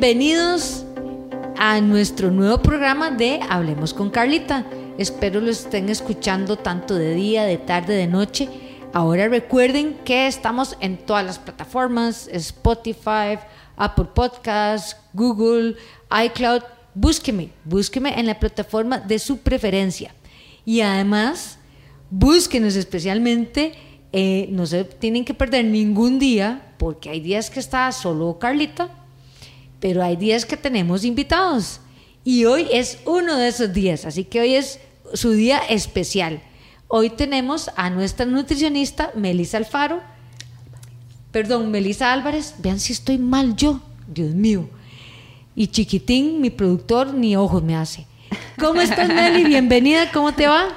bienvenidos 0.00 0.86
a 1.58 1.78
nuestro 1.82 2.30
nuevo 2.30 2.62
programa 2.62 3.10
de 3.10 3.38
Hablemos 3.50 3.92
con 3.92 4.08
Carlita. 4.08 4.64
Espero 4.96 5.42
lo 5.42 5.50
estén 5.50 5.90
escuchando 5.90 6.56
tanto 6.56 6.94
de 6.94 7.14
día, 7.14 7.44
de 7.44 7.58
tarde, 7.58 7.92
de 7.92 8.06
noche. 8.06 8.48
Ahora 8.94 9.28
recuerden 9.28 9.98
que 10.02 10.26
estamos 10.26 10.74
en 10.80 10.96
todas 10.96 11.26
las 11.26 11.38
plataformas, 11.38 12.30
Spotify, 12.32 13.38
Apple 13.76 14.06
Podcasts, 14.14 14.96
Google, 15.12 15.76
iCloud. 16.24 16.62
Búsqueme, 16.94 17.50
búsqueme 17.66 18.18
en 18.18 18.24
la 18.24 18.40
plataforma 18.40 19.00
de 19.00 19.18
su 19.18 19.40
preferencia. 19.40 20.14
Y 20.64 20.80
además, 20.80 21.58
búsquenos 22.08 22.74
especialmente, 22.74 23.74
eh, 24.14 24.48
no 24.50 24.64
se 24.64 24.82
tienen 24.84 25.26
que 25.26 25.34
perder 25.34 25.66
ningún 25.66 26.18
día, 26.18 26.72
porque 26.78 27.10
hay 27.10 27.20
días 27.20 27.50
que 27.50 27.60
está 27.60 27.92
solo 27.92 28.38
Carlita, 28.38 28.99
pero 29.80 30.02
hay 30.02 30.16
días 30.16 30.44
que 30.44 30.56
tenemos 30.56 31.04
invitados. 31.04 31.80
Y 32.24 32.44
hoy 32.44 32.68
es 32.70 32.98
uno 33.06 33.36
de 33.36 33.48
esos 33.48 33.72
días, 33.72 34.04
así 34.04 34.24
que 34.24 34.40
hoy 34.40 34.54
es 34.54 34.78
su 35.14 35.32
día 35.32 35.58
especial. 35.58 36.42
Hoy 36.86 37.10
tenemos 37.10 37.70
a 37.76 37.88
nuestra 37.88 38.26
nutricionista 38.26 39.10
Melissa 39.14 39.56
Alfaro, 39.56 40.00
perdón, 41.32 41.70
Melissa 41.70 42.12
Álvarez, 42.12 42.54
vean 42.58 42.78
si 42.78 42.92
estoy 42.92 43.16
mal 43.16 43.56
yo, 43.56 43.80
Dios 44.06 44.34
mío. 44.34 44.68
Y 45.56 45.68
Chiquitín, 45.68 46.40
mi 46.40 46.50
productor, 46.50 47.14
ni 47.14 47.36
ojos 47.36 47.62
me 47.62 47.76
hace. 47.76 48.06
¿Cómo 48.58 48.80
estás, 48.80 49.08
Meli? 49.08 49.44
Bienvenida, 49.44 50.10
¿cómo 50.12 50.32
te 50.32 50.46
va? 50.46 50.68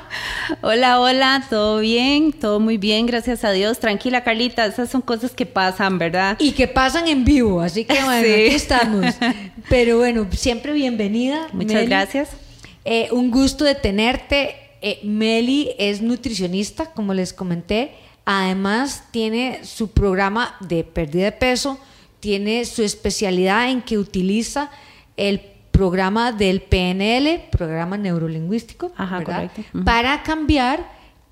Hola, 0.61 0.99
hola, 0.99 1.45
todo 1.49 1.79
bien, 1.79 2.31
todo 2.31 2.59
muy 2.59 2.77
bien, 2.77 3.05
gracias 3.05 3.43
a 3.43 3.51
Dios. 3.51 3.79
Tranquila, 3.79 4.23
Carlita, 4.23 4.65
esas 4.65 4.89
son 4.89 5.01
cosas 5.01 5.31
que 5.31 5.45
pasan, 5.45 5.97
¿verdad? 5.97 6.37
Y 6.39 6.53
que 6.53 6.67
pasan 6.67 7.07
en 7.07 7.25
vivo, 7.25 7.61
así 7.61 7.85
que 7.85 8.01
bueno, 8.03 8.33
aquí 8.33 8.55
estamos. 8.55 9.15
Pero 9.69 9.97
bueno, 9.97 10.27
siempre 10.31 10.73
bienvenida. 10.73 11.47
Muchas 11.51 11.85
gracias. 11.85 12.29
Eh, 12.85 13.09
un 13.11 13.31
gusto 13.31 13.63
de 13.63 13.75
tenerte. 13.75 14.55
Eh, 14.81 14.99
Meli 15.03 15.71
es 15.77 16.01
nutricionista, 16.01 16.91
como 16.91 17.13
les 17.13 17.33
comenté. 17.33 17.91
Además, 18.25 19.05
tiene 19.11 19.61
su 19.63 19.91
programa 19.91 20.55
de 20.61 20.83
pérdida 20.83 21.25
de 21.25 21.31
peso, 21.33 21.79
tiene 22.19 22.65
su 22.65 22.83
especialidad 22.83 23.69
en 23.69 23.81
que 23.81 23.97
utiliza 23.97 24.71
el 25.17 25.52
programa 25.73 26.31
del 26.31 26.61
PNL, 26.61 27.49
programa 27.51 27.97
neurolingüístico, 27.97 28.93
para 29.83 30.21
cambiar 30.21 30.87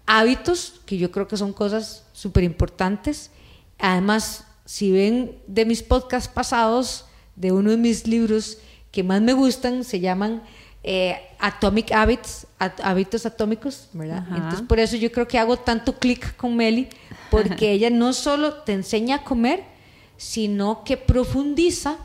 hábitos, 0.08 0.82
que 0.88 0.98
yo 0.98 1.12
creo 1.12 1.28
que 1.28 1.38
son 1.38 1.54
cosas 1.54 2.08
súper 2.12 2.44
importantes. 2.44 3.30
Además, 3.78 4.46
si 4.66 4.92
ven 4.92 5.38
de 5.46 5.64
mis 5.66 5.84
podcasts 5.84 6.28
pasados, 6.28 7.06
de 7.36 7.52
uno 7.52 7.70
de 7.70 7.78
mis 7.78 8.08
libros 8.08 8.58
que 8.92 9.04
más 9.04 9.22
me 9.22 9.34
gustan, 9.34 9.84
se 9.84 10.00
llaman 10.00 10.42
eh, 10.84 11.18
Atomic 11.38 11.92
Habits, 11.92 12.48
hábitos 12.58 13.28
atómicos, 13.28 13.90
¿verdad? 13.94 14.26
Entonces, 14.32 14.62
por 14.64 14.80
eso 14.80 14.96
yo 14.96 15.12
creo 15.12 15.28
que 15.28 15.38
hago 15.38 15.58
tanto 15.58 16.00
clic 16.00 16.36
con 16.36 16.56
Meli, 16.56 16.90
porque 17.30 17.72
ella 17.74 17.92
no 17.92 18.12
solo 18.14 18.56
te 18.64 18.74
enseña 18.74 19.18
a 19.18 19.24
comer, 19.24 19.64
sino 20.18 20.84
que 20.84 20.98
profundiza 20.98 21.98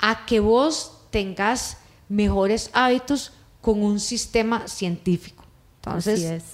a 0.00 0.26
que 0.26 0.40
vos 0.40 0.97
tengas 1.10 1.78
mejores 2.08 2.70
hábitos 2.72 3.32
con 3.60 3.82
un 3.82 4.00
sistema 4.00 4.66
científico. 4.68 5.44
Entonces, 5.76 6.24
Así 6.24 6.34
es. 6.34 6.44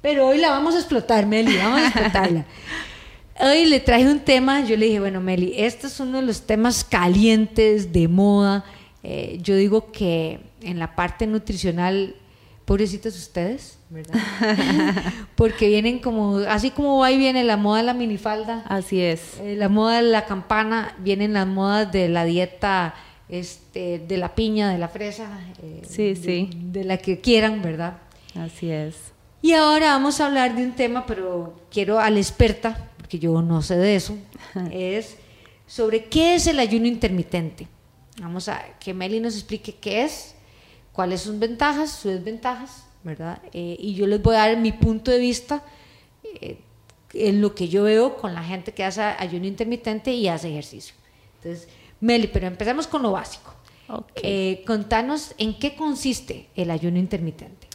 pero 0.00 0.28
hoy 0.28 0.38
la 0.38 0.50
vamos 0.50 0.74
a 0.74 0.78
explotar, 0.78 1.26
Meli, 1.26 1.56
vamos 1.56 1.80
a 1.80 1.86
explotarla. 1.88 2.44
hoy 3.40 3.66
le 3.66 3.80
traje 3.80 4.06
un 4.06 4.20
tema, 4.20 4.60
yo 4.64 4.76
le 4.76 4.86
dije, 4.86 5.00
bueno, 5.00 5.20
Meli, 5.20 5.54
este 5.56 5.86
es 5.86 6.00
uno 6.00 6.20
de 6.20 6.26
los 6.26 6.42
temas 6.42 6.84
calientes, 6.84 7.92
de 7.92 8.08
moda. 8.08 8.64
Eh, 9.02 9.38
yo 9.42 9.56
digo 9.56 9.90
que 9.92 10.40
en 10.62 10.78
la 10.78 10.94
parte 10.94 11.26
nutricional, 11.26 12.14
pobrecitos 12.64 13.16
ustedes, 13.16 13.78
¿verdad? 13.88 14.20
Porque 15.34 15.68
vienen 15.68 15.98
como, 15.98 16.38
así 16.38 16.70
como 16.70 16.98
va 16.98 17.10
y 17.10 17.18
viene 17.18 17.42
la 17.44 17.56
moda 17.56 17.78
de 17.78 17.84
la 17.84 17.94
minifalda. 17.94 18.64
Así 18.68 19.00
es. 19.00 19.38
Eh, 19.40 19.56
la 19.56 19.68
moda 19.68 19.96
de 19.96 20.02
la 20.02 20.26
campana, 20.26 20.94
vienen 20.98 21.32
las 21.32 21.46
modas 21.46 21.90
de 21.90 22.08
la 22.08 22.24
dieta 22.24 22.94
este, 23.30 23.98
de 24.00 24.16
la 24.16 24.34
piña, 24.34 24.70
de 24.70 24.78
la 24.78 24.88
fresa, 24.88 25.40
eh, 25.62 25.82
Sí, 25.88 26.14
de, 26.14 26.16
sí. 26.16 26.50
de 26.54 26.84
la 26.84 26.96
que 26.98 27.20
quieran, 27.20 27.62
¿verdad? 27.62 27.98
Así 28.34 28.70
es. 28.70 28.96
Y 29.42 29.52
ahora 29.52 29.92
vamos 29.92 30.20
a 30.20 30.26
hablar 30.26 30.54
de 30.54 30.64
un 30.64 30.72
tema, 30.72 31.06
pero 31.06 31.60
quiero 31.70 31.98
a 31.98 32.10
la 32.10 32.18
experta, 32.18 32.90
porque 32.98 33.18
yo 33.18 33.40
no 33.42 33.62
sé 33.62 33.76
de 33.76 33.96
eso, 33.96 34.16
es 34.72 35.16
sobre 35.66 36.04
qué 36.06 36.34
es 36.34 36.46
el 36.46 36.58
ayuno 36.58 36.86
intermitente. 36.86 37.66
Vamos 38.20 38.48
a 38.48 38.62
que 38.78 38.92
Meli 38.92 39.20
nos 39.20 39.34
explique 39.34 39.74
qué 39.76 40.04
es, 40.04 40.34
cuáles 40.92 41.22
son 41.22 41.32
sus 41.34 41.40
ventajas, 41.40 41.90
sus 41.92 42.12
desventajas, 42.12 42.84
¿verdad? 43.02 43.40
Eh, 43.52 43.76
y 43.78 43.94
yo 43.94 44.06
les 44.06 44.20
voy 44.20 44.34
a 44.34 44.40
dar 44.40 44.56
mi 44.58 44.72
punto 44.72 45.10
de 45.10 45.18
vista 45.18 45.62
eh, 46.24 46.58
en 47.14 47.40
lo 47.40 47.54
que 47.54 47.68
yo 47.68 47.84
veo 47.84 48.16
con 48.18 48.34
la 48.34 48.42
gente 48.42 48.72
que 48.72 48.84
hace 48.84 49.00
ayuno 49.00 49.46
intermitente 49.46 50.12
y 50.12 50.28
hace 50.28 50.50
ejercicio. 50.50 50.94
Entonces, 51.36 51.68
Meli, 52.00 52.26
pero 52.28 52.46
empecemos 52.46 52.86
con 52.86 53.02
lo 53.02 53.12
básico. 53.12 53.54
Ok. 53.88 54.20
Eh, 54.22 54.62
contanos 54.66 55.34
en 55.38 55.58
qué 55.58 55.74
consiste 55.74 56.48
el 56.54 56.70
ayuno 56.70 56.98
intermitente. 56.98 57.66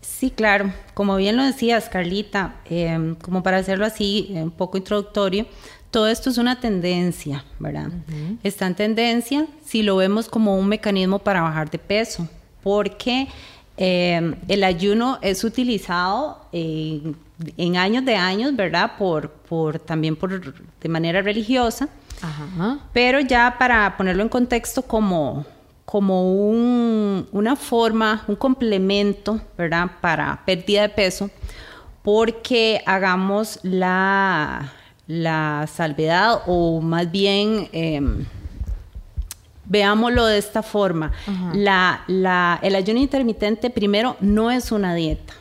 Sí, 0.00 0.30
claro. 0.30 0.72
Como 0.94 1.16
bien 1.16 1.36
lo 1.36 1.44
decías, 1.44 1.88
Carlita, 1.88 2.56
eh, 2.70 3.14
como 3.22 3.42
para 3.42 3.58
hacerlo 3.58 3.84
así, 3.86 4.30
un 4.30 4.50
poco 4.50 4.76
introductorio, 4.78 5.46
todo 5.94 6.08
esto 6.08 6.28
es 6.28 6.38
una 6.38 6.58
tendencia, 6.58 7.44
¿verdad? 7.60 7.88
Está 8.42 8.66
en 8.66 8.74
tendencia 8.74 9.46
si 9.64 9.82
lo 9.82 9.94
vemos 9.94 10.28
como 10.28 10.58
un 10.58 10.66
mecanismo 10.66 11.20
para 11.20 11.40
bajar 11.40 11.70
de 11.70 11.78
peso, 11.78 12.28
porque 12.64 13.28
eh, 13.76 14.34
el 14.48 14.64
ayuno 14.64 15.18
es 15.22 15.44
utilizado 15.44 16.48
eh, 16.52 17.12
en 17.56 17.76
años 17.76 18.04
de 18.04 18.16
años, 18.16 18.56
¿verdad? 18.56 18.92
Por, 18.98 19.30
por, 19.30 19.78
también 19.78 20.16
por, 20.16 20.54
de 20.80 20.88
manera 20.88 21.22
religiosa. 21.22 21.88
Ajá. 22.24 22.78
Pero 22.92 23.20
ya 23.20 23.56
para 23.58 23.96
ponerlo 23.96 24.22
en 24.22 24.28
contexto 24.28 24.82
como, 24.82 25.44
como 25.84 26.32
un- 26.50 27.28
una 27.32 27.56
forma, 27.56 28.24
un 28.28 28.36
complemento, 28.36 29.40
¿verdad? 29.58 29.90
Para 30.00 30.40
pérdida 30.46 30.82
de 30.82 30.88
peso, 30.88 31.30
porque 32.02 32.82
hagamos 32.86 33.58
la, 33.62 34.72
la 35.06 35.66
salvedad 35.72 36.42
o 36.46 36.80
más 36.80 37.10
bien... 37.10 37.68
em, 37.72 38.24
Veámoslo 39.66 40.26
de 40.26 40.36
esta 40.36 40.62
forma. 40.62 41.10
La, 41.54 42.02
la- 42.06 42.58
el 42.62 42.74
ayuno 42.74 43.00
intermitente, 43.00 43.70
primero, 43.70 44.14
no 44.20 44.50
es 44.50 44.70
una 44.72 44.94
dieta. 44.94 45.32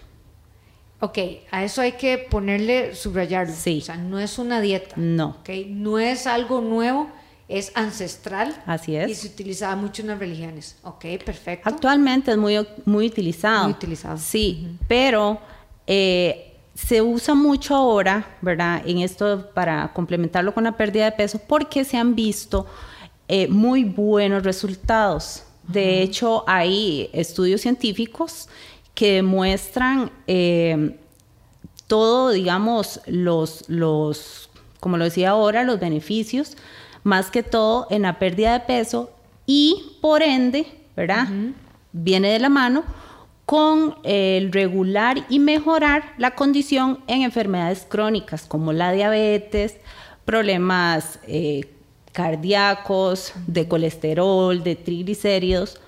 Ok, 1.03 1.17
a 1.51 1.65
eso 1.65 1.81
hay 1.81 1.91
que 1.91 2.17
ponerle, 2.17 2.95
subrayarlo. 2.95 3.53
Sí. 3.53 3.79
O 3.81 3.85
sea, 3.85 3.97
no 3.97 4.19
es 4.19 4.39
una 4.39 4.61
dieta. 4.61 4.95
No. 4.95 5.35
Ok, 5.41 5.49
no 5.67 5.99
es 5.99 6.27
algo 6.27 6.61
nuevo, 6.61 7.09
es 7.49 7.73
ancestral. 7.75 8.55
Así 8.65 8.95
es. 8.95 9.11
Y 9.11 9.15
se 9.15 9.27
utilizaba 9.27 9.75
mucho 9.75 10.01
en 10.01 10.07
las 10.07 10.19
religiones. 10.19 10.77
Ok, 10.81 11.03
perfecto. 11.25 11.67
Actualmente 11.67 12.31
es 12.31 12.37
muy, 12.37 12.55
muy 12.85 13.07
utilizado. 13.07 13.65
Muy 13.65 13.73
utilizado. 13.73 14.17
Sí, 14.17 14.77
pero 14.87 15.41
eh, 15.87 16.53
se 16.73 17.01
usa 17.01 17.35
mucho 17.35 17.75
ahora, 17.75 18.37
¿verdad? 18.39 18.81
En 18.85 18.99
esto 18.99 19.49
para 19.53 19.91
complementarlo 19.91 20.53
con 20.53 20.63
la 20.63 20.77
pérdida 20.77 21.03
de 21.03 21.11
peso, 21.11 21.37
porque 21.37 21.83
se 21.83 21.97
han 21.97 22.15
visto 22.15 22.65
eh, 23.27 23.49
muy 23.49 23.83
buenos 23.83 24.43
resultados. 24.43 25.43
De 25.67 26.01
hecho, 26.01 26.45
hay 26.47 27.09
estudios 27.11 27.59
científicos 27.59 28.47
que 28.93 29.13
demuestran 29.13 30.11
eh, 30.27 30.97
todo, 31.87 32.31
digamos, 32.31 33.01
los, 33.05 33.65
los, 33.67 34.49
como 34.79 34.97
lo 34.97 35.05
decía 35.05 35.31
ahora, 35.31 35.63
los 35.63 35.79
beneficios, 35.79 36.57
más 37.03 37.31
que 37.31 37.43
todo 37.43 37.87
en 37.89 38.03
la 38.03 38.19
pérdida 38.19 38.53
de 38.53 38.59
peso 38.61 39.11
y 39.45 39.97
por 40.01 40.23
ende, 40.23 40.65
¿verdad? 40.95 41.27
Viene 41.91 42.29
de 42.29 42.39
la 42.39 42.49
mano 42.49 42.83
con 43.45 43.95
el 44.03 44.51
regular 44.51 45.25
y 45.29 45.39
mejorar 45.39 46.13
la 46.17 46.31
condición 46.31 46.99
en 47.07 47.23
enfermedades 47.23 47.85
crónicas 47.87 48.45
como 48.45 48.71
la 48.71 48.91
diabetes, 48.93 49.75
problemas 50.23 51.19
eh, 51.27 51.69
cardíacos, 52.13 53.33
de 53.47 53.67
colesterol, 53.67 54.63
de 54.63 54.75
triglicéridos, 54.75 55.81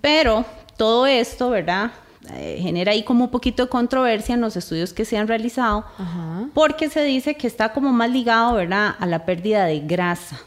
pero 0.00 0.46
todo 0.76 1.06
esto, 1.06 1.50
¿verdad? 1.50 1.92
Eh, 2.32 2.58
genera 2.62 2.92
ahí 2.92 3.02
como 3.02 3.24
un 3.24 3.30
poquito 3.30 3.64
de 3.64 3.68
controversia 3.68 4.34
en 4.34 4.40
los 4.40 4.56
estudios 4.56 4.94
que 4.94 5.04
se 5.04 5.18
han 5.18 5.28
realizado, 5.28 5.84
Ajá. 5.98 6.48
porque 6.54 6.88
se 6.88 7.02
dice 7.04 7.34
que 7.36 7.46
está 7.46 7.72
como 7.74 7.92
más 7.92 8.10
ligado, 8.10 8.54
¿verdad?, 8.54 8.94
a 8.98 9.04
la 9.06 9.26
pérdida 9.26 9.66
de 9.66 9.80
grasa, 9.80 10.40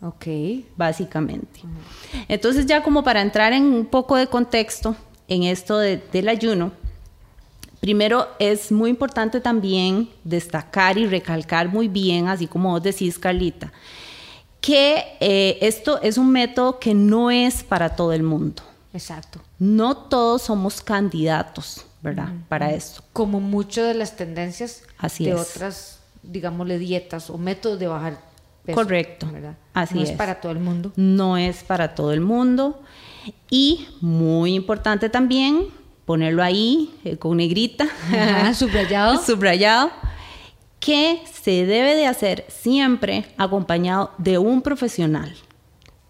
Ok. 0.00 0.26
básicamente. 0.76 1.60
Entonces 2.28 2.66
ya 2.66 2.82
como 2.84 3.02
para 3.02 3.20
entrar 3.20 3.52
en 3.52 3.64
un 3.64 3.86
poco 3.86 4.14
de 4.16 4.28
contexto 4.28 4.94
en 5.26 5.42
esto 5.42 5.76
de- 5.78 5.96
del 6.12 6.28
ayuno, 6.28 6.70
primero 7.80 8.28
es 8.38 8.70
muy 8.70 8.88
importante 8.90 9.40
también 9.40 10.08
destacar 10.22 10.98
y 10.98 11.06
recalcar 11.06 11.68
muy 11.68 11.88
bien, 11.88 12.28
así 12.28 12.46
como 12.46 12.70
vos 12.70 12.82
decís, 12.82 13.18
Carlita, 13.18 13.72
que 14.60 15.02
eh, 15.18 15.58
esto 15.62 16.00
es 16.00 16.16
un 16.16 16.30
método 16.30 16.78
que 16.78 16.94
no 16.94 17.30
es 17.32 17.64
para 17.64 17.96
todo 17.96 18.12
el 18.12 18.22
mundo. 18.22 18.62
Exacto. 18.94 19.40
No 19.58 19.96
todos 19.96 20.42
somos 20.42 20.80
candidatos, 20.82 21.86
¿verdad? 22.02 22.28
Para 22.48 22.72
esto. 22.72 23.02
Como 23.12 23.40
muchas 23.40 23.86
de 23.88 23.94
las 23.94 24.16
tendencias 24.16 24.82
Así 24.98 25.24
de 25.24 25.32
es. 25.32 25.40
otras, 25.40 25.98
digámosle, 26.22 26.78
dietas 26.78 27.30
o 27.30 27.38
métodos 27.38 27.78
de 27.78 27.86
bajar 27.88 28.18
peso. 28.64 28.76
Correcto. 28.76 29.28
¿verdad? 29.32 29.56
Así 29.72 29.94
no 29.94 30.02
es. 30.02 30.10
es. 30.10 30.16
para 30.16 30.40
todo 30.40 30.52
el 30.52 30.58
mundo. 30.58 30.92
No 30.96 31.36
es 31.36 31.62
para 31.64 31.94
todo 31.94 32.12
el 32.12 32.20
mundo. 32.20 32.82
Y 33.50 33.88
muy 34.00 34.54
importante 34.54 35.08
también 35.08 35.68
ponerlo 36.04 36.42
ahí 36.42 36.92
eh, 37.04 37.16
con 37.16 37.36
negrita, 37.36 37.84
Ajá, 38.12 38.52
subrayado. 38.54 39.22
subrayado, 39.22 39.90
que 40.80 41.22
se 41.42 41.64
debe 41.64 41.94
de 41.94 42.06
hacer 42.06 42.44
siempre 42.48 43.26
acompañado 43.38 44.10
de 44.18 44.38
un 44.38 44.60
profesional. 44.62 45.34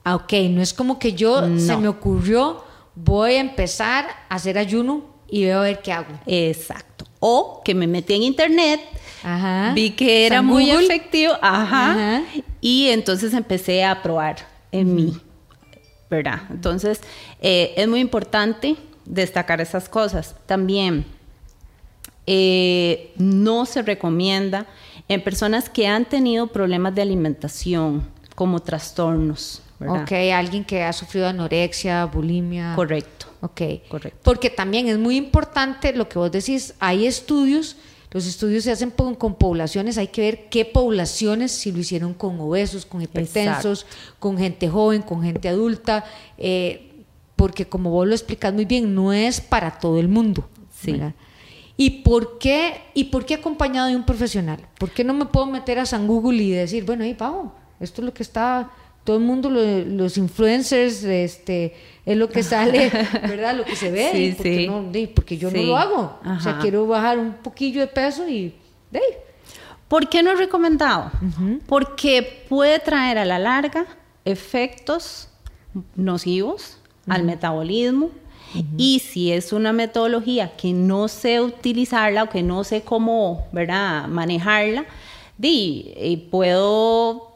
Ah, 0.05 0.17
ok, 0.17 0.33
no 0.51 0.63
es 0.63 0.73
como 0.73 0.99
que 0.99 1.13
yo 1.13 1.43
se 1.59 1.77
me 1.77 1.89
ocurrió, 1.89 2.65
voy 2.95 3.35
a 3.35 3.41
empezar 3.41 4.07
a 4.29 4.35
hacer 4.35 4.59
ayuno 4.59 5.05
y 5.29 5.45
veo 5.45 5.61
a 5.61 5.63
ver 5.63 5.81
qué 5.83 5.93
hago. 5.93 6.13
Exacto. 6.27 7.07
O 7.21 7.63
que 7.65 7.75
me 7.75 7.87
metí 7.87 8.15
en 8.15 8.23
internet, 8.23 8.81
Ajá. 9.23 9.73
vi 9.75 9.91
que 9.91 10.27
era 10.27 10.43
muy 10.43 10.67
Google. 10.71 10.85
efectivo, 10.85 11.35
ajá, 11.41 11.93
Ajá. 11.93 12.23
y 12.61 12.89
entonces 12.89 13.33
empecé 13.33 13.85
a 13.85 14.03
probar 14.03 14.37
en 14.73 14.95
mí, 14.95 15.17
¿verdad? 16.11 16.41
Entonces, 16.51 17.01
eh, 17.41 17.73
es 17.77 17.87
muy 17.89 18.01
importante 18.01 18.77
destacar 19.05 19.61
esas 19.61 19.89
cosas. 19.89 20.35
También, 20.47 21.07
eh, 22.27 23.13
no 23.17 23.67
se 23.67 23.83
recomienda 23.83 24.67
en 25.09 25.23
personas 25.23 25.69
que 25.69 25.87
han 25.87 26.05
tenido 26.05 26.47
problemas 26.49 26.95
de 26.95 27.03
alimentación, 27.03 28.09
como 28.35 28.61
trastornos, 28.61 29.63
¿verdad? 29.83 30.03
Ok, 30.03 30.13
alguien 30.35 30.65
que 30.65 30.83
ha 30.83 30.93
sufrido 30.93 31.27
anorexia, 31.27 32.05
bulimia. 32.07 32.75
Correcto. 32.75 33.27
Ok. 33.41 33.61
Correcto. 33.89 34.21
Porque 34.23 34.51
también 34.51 34.89
es 34.89 34.99
muy 34.99 35.17
importante 35.17 35.93
lo 35.93 36.09
que 36.09 36.19
vos 36.19 36.31
decís, 36.31 36.75
hay 36.79 37.07
estudios, 37.07 37.77
los 38.11 38.27
estudios 38.27 38.65
se 38.65 38.73
hacen 38.73 38.91
con, 38.91 39.15
con 39.15 39.35
poblaciones, 39.35 39.99
hay 39.99 40.09
que 40.09 40.21
ver 40.23 40.49
qué 40.49 40.65
poblaciones, 40.65 41.53
si 41.53 41.73
lo 41.73 41.79
hicieron 41.79 42.15
con 42.15 42.39
obesos, 42.41 42.87
con 42.87 43.03
hipertensos, 43.03 43.87
con 44.19 44.39
gente 44.39 44.69
joven, 44.69 45.03
con 45.03 45.23
gente 45.23 45.49
adulta, 45.49 46.05
eh, 46.39 47.05
porque 47.37 47.67
como 47.67 47.91
vos 47.91 48.07
lo 48.07 48.15
explicás 48.15 48.53
muy 48.53 48.65
bien, 48.65 48.95
no 48.95 49.13
es 49.13 49.41
para 49.41 49.79
todo 49.79 49.99
el 49.99 50.09
mundo. 50.09 50.49
Sí. 50.81 50.93
¿verdad? 50.93 51.15
¿Y 51.77 52.03
por, 52.03 52.39
qué, 52.39 52.83
¿Y 52.95 53.05
por 53.05 53.25
qué 53.25 53.35
acompañado 53.35 53.89
de 53.89 53.97
un 53.97 54.05
profesional? 54.05 54.61
¿Por 54.79 54.91
qué 54.91 55.05
no 55.05 55.15
me 55.15 55.25
puedo 55.25 55.47
meter 55.47 55.79
a 55.79 55.87
San 55.87 56.07
Google 56.07 56.43
y 56.43 56.51
decir, 56.51 56.85
bueno, 56.85 57.03
ahí 57.05 57.15
vamos, 57.15 57.53
esto 57.81 58.03
es 58.03 58.07
lo 58.07 58.15
que 58.15 58.23
está, 58.23 58.71
todo 59.05 59.17
el 59.17 59.23
mundo, 59.25 59.51
lo- 59.51 59.85
los 59.85 60.17
influencers, 60.17 61.03
este, 61.05 61.75
es 62.07 62.17
lo 62.17 62.29
que 62.29 62.43
sale, 62.43 62.91
¿verdad? 63.29 63.57
Lo 63.57 63.65
que 63.65 63.77
se 63.77 63.91
ve, 63.91 64.11
Sí, 64.13 64.35
porque, 64.37 64.57
sí. 64.57 64.67
no, 64.69 64.91
porque 65.15 65.37
yo 65.39 65.51
no 65.51 65.63
lo 65.63 65.77
hago. 65.77 66.19
O 66.25 66.41
sea, 66.41 66.59
quiero 66.61 66.87
bajar 66.87 67.19
un 67.19 67.33
poquillo 67.35 67.81
de 67.81 67.87
peso 67.89 68.29
y 68.29 68.55
de 68.91 68.99
ahí. 68.99 69.05
¿Por 69.89 70.09
qué 70.09 70.23
no 70.23 70.31
es 70.33 70.39
recomendado? 70.39 71.11
Porque 71.67 72.45
puede 72.49 72.79
traer 72.79 73.19
a 73.19 73.25
la 73.25 73.39
larga 73.39 73.85
efectos 74.25 75.29
nocivos 75.97 76.79
al 77.09 77.25
metabolismo 77.25 78.11
y 78.79 79.01
si 79.01 79.33
es 79.33 79.53
una 79.53 79.73
metodología 79.73 80.53
que 80.57 80.73
no 80.73 81.09
sé 81.09 81.41
utilizarla 81.41 82.25
o 82.25 82.29
que 82.29 82.43
no 82.43 82.65
sé 82.65 82.83
cómo, 82.83 83.47
¿verdad?, 83.53 84.07
manejarla, 84.09 84.85
di, 85.39 86.29
puedo 86.31 87.32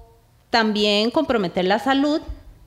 también 0.56 1.10
comprometer 1.10 1.66
la 1.66 1.78
salud 1.78 2.20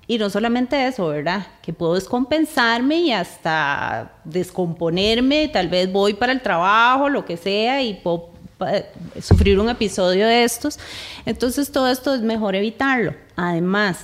y 0.05 0.19
no 0.19 0.29
solamente 0.29 0.85
eso, 0.85 1.07
¿verdad? 1.07 1.47
Que 1.63 1.73
puedo 1.73 1.95
descompensarme 1.95 2.97
y 2.97 3.11
hasta 3.11 4.11
descomponerme, 4.25 5.47
tal 5.47 5.69
vez 5.69 5.91
voy 5.91 6.13
para 6.13 6.31
el 6.31 6.41
trabajo, 6.41 7.09
lo 7.09 7.25
que 7.25 7.35
sea, 7.35 7.81
y 7.81 7.95
puedo 7.95 8.29
pa- 8.59 8.83
sufrir 9.19 9.59
un 9.59 9.69
episodio 9.69 10.27
de 10.27 10.43
estos. 10.43 10.77
Entonces 11.25 11.71
todo 11.71 11.89
esto 11.89 12.13
es 12.13 12.21
mejor 12.21 12.53
evitarlo. 12.55 13.15
Además, 13.35 13.97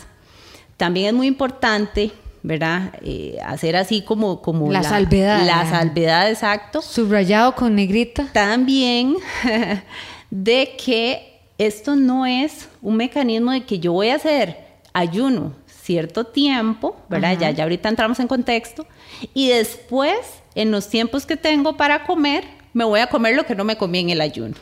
también 0.77 1.07
es 1.09 1.13
muy 1.13 1.27
importante, 1.27 2.11
¿verdad? 2.41 2.93
Eh, 3.03 3.37
hacer 3.45 3.75
así 3.75 4.01
como, 4.01 4.41
como 4.41 4.71
La 4.71 4.81
salvedad. 4.81 5.45
La 5.45 5.69
salvedad, 5.69 6.29
exacto 6.29 6.81
Subrayado 6.81 7.53
con 7.53 7.75
negrita. 7.75 8.27
también 8.33 9.15
de 10.31 10.75
que 10.83 11.34
esto 11.57 11.95
no 11.95 12.25
es 12.25 12.67
un 12.81 12.97
mecanismo 12.97 13.51
de 13.51 13.63
que 13.63 13.79
yo 13.79 13.93
voy 13.93 14.09
a 14.09 14.15
hacer 14.15 14.57
ayuno 14.93 15.53
cierto 15.67 16.23
tiempo, 16.25 16.95
¿verdad? 17.09 17.31
Ajá. 17.31 17.39
Ya, 17.41 17.51
ya 17.51 17.63
ahorita 17.63 17.89
entramos 17.89 18.19
en 18.19 18.27
contexto, 18.27 18.87
y 19.33 19.49
después, 19.49 20.17
en 20.55 20.71
los 20.71 20.89
tiempos 20.89 21.25
que 21.25 21.37
tengo 21.37 21.77
para 21.77 22.05
comer, 22.05 22.43
me 22.73 22.83
voy 22.83 22.99
a 22.99 23.07
comer 23.07 23.35
lo 23.35 23.45
que 23.45 23.53
no 23.55 23.63
me 23.63 23.77
comí 23.77 23.99
en 23.99 24.09
el 24.09 24.21
ayuno. 24.21 24.55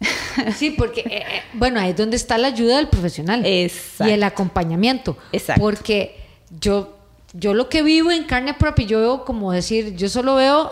Sí, 0.56 0.70
porque, 0.70 1.00
eh, 1.00 1.06
eh, 1.26 1.42
bueno, 1.54 1.80
ahí 1.80 1.90
es 1.90 1.96
donde 1.96 2.16
está 2.16 2.38
la 2.38 2.48
ayuda 2.48 2.76
del 2.76 2.88
profesional. 2.88 3.42
Exacto. 3.44 4.10
Y 4.10 4.14
el 4.14 4.22
acompañamiento. 4.22 5.16
Exacto. 5.32 5.60
Porque 5.60 6.16
yo, 6.60 6.96
yo 7.32 7.52
lo 7.54 7.68
que 7.68 7.82
vivo 7.82 8.10
en 8.10 8.24
carne 8.24 8.54
propia, 8.54 8.86
yo 8.86 9.00
veo 9.00 9.24
como 9.24 9.52
decir, 9.52 9.96
yo 9.96 10.08
solo 10.08 10.36
veo 10.36 10.70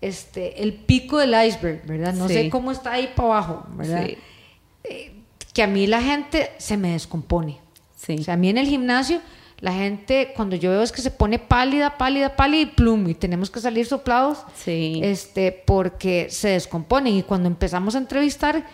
este, 0.00 0.62
el 0.62 0.72
pico 0.74 1.18
del 1.18 1.30
iceberg, 1.46 1.84
¿verdad? 1.86 2.14
No 2.14 2.28
Sí. 2.28 2.34
sé 2.34 2.50
cómo 2.50 2.70
está 2.70 2.92
ahí 2.92 3.10
para 3.14 3.28
abajo, 3.28 3.66
¿verdad? 3.70 4.06
Sí. 4.06 4.18
Que 5.52 5.62
a 5.62 5.66
mí 5.66 5.86
la 5.86 6.02
gente 6.02 6.50
se 6.58 6.76
me 6.76 6.92
descompone. 6.92 7.58
Sí. 7.96 8.16
O 8.20 8.22
sea, 8.22 8.34
a 8.34 8.36
mí 8.36 8.48
en 8.48 8.58
el 8.58 8.66
gimnasio, 8.66 9.20
la 9.60 9.72
gente, 9.72 10.32
cuando 10.36 10.54
yo 10.54 10.70
veo 10.70 10.82
es 10.82 10.92
que 10.92 11.02
se 11.02 11.10
pone 11.10 11.38
pálida, 11.38 11.98
pálida, 11.98 12.36
pálida 12.36 12.62
y 12.62 12.66
plum, 12.66 13.08
y 13.08 13.14
tenemos 13.14 13.50
que 13.50 13.60
salir 13.60 13.86
soplados, 13.86 14.38
Sí. 14.54 15.00
este, 15.02 15.50
porque 15.52 16.28
se 16.30 16.50
descomponen. 16.50 17.14
Y 17.16 17.22
cuando 17.24 17.48
empezamos 17.48 17.94
a 17.96 17.98
entrevistar, 17.98 18.64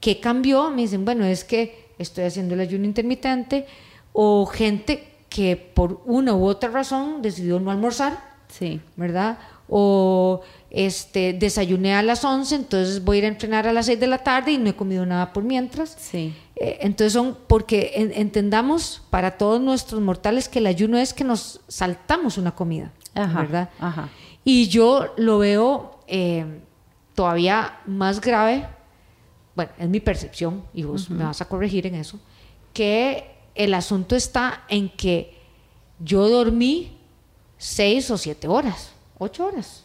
¿qué 0.00 0.18
cambió? 0.18 0.70
Me 0.70 0.82
dicen, 0.82 1.04
bueno, 1.04 1.24
es 1.24 1.44
que 1.44 1.90
estoy 1.98 2.24
haciendo 2.24 2.54
el 2.54 2.60
ayuno 2.60 2.84
intermitente, 2.86 3.66
o 4.12 4.44
gente 4.46 5.08
que 5.28 5.56
por 5.56 6.02
una 6.04 6.34
u 6.34 6.44
otra 6.44 6.70
razón 6.70 7.22
decidió 7.22 7.60
no 7.60 7.70
almorzar, 7.70 8.18
sí. 8.48 8.80
¿verdad? 8.96 9.38
O 9.74 10.42
este, 10.68 11.32
desayuné 11.32 11.94
a 11.94 12.02
las 12.02 12.24
11, 12.24 12.54
entonces 12.56 13.02
voy 13.02 13.16
a 13.16 13.18
ir 13.20 13.24
a 13.24 13.28
entrenar 13.28 13.66
a 13.66 13.72
las 13.72 13.86
6 13.86 13.98
de 13.98 14.06
la 14.06 14.18
tarde 14.18 14.52
y 14.52 14.58
no 14.58 14.68
he 14.68 14.74
comido 14.76 15.06
nada 15.06 15.32
por 15.32 15.44
mientras. 15.44 15.96
Sí. 15.98 16.34
Eh, 16.56 16.78
entonces 16.82 17.14
son, 17.14 17.38
porque 17.46 17.92
en- 17.94 18.12
entendamos 18.12 19.02
para 19.08 19.38
todos 19.38 19.60
nuestros 19.62 20.00
mortales 20.02 20.48
que 20.50 20.58
el 20.58 20.66
ayuno 20.66 20.98
es 20.98 21.14
que 21.14 21.24
nos 21.24 21.60
saltamos 21.68 22.36
una 22.36 22.54
comida, 22.54 22.92
Ajá, 23.14 23.40
¿verdad? 23.40 23.70
ajá. 23.80 24.08
Y 24.44 24.68
yo 24.68 25.14
lo 25.16 25.38
veo 25.38 26.00
eh, 26.06 26.44
todavía 27.14 27.78
más 27.86 28.20
grave, 28.20 28.66
bueno, 29.56 29.72
es 29.78 29.88
mi 29.88 30.00
percepción, 30.00 30.64
y 30.74 30.82
vos 30.82 31.08
me 31.08 31.24
vas 31.24 31.40
a 31.40 31.48
corregir 31.48 31.86
en 31.86 31.94
eso, 31.94 32.18
que 32.74 33.30
el 33.54 33.72
asunto 33.72 34.16
está 34.16 34.64
en 34.68 34.90
que 34.90 35.38
yo 35.98 36.28
dormí 36.28 36.98
seis 37.56 38.10
o 38.10 38.18
siete 38.18 38.48
horas, 38.48 38.90
ocho 39.22 39.46
horas. 39.46 39.82